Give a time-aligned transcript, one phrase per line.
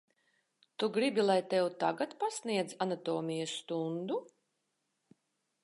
[0.79, 4.21] Tu gribi, lai tev tagad pasniedzu anatomijas stundu?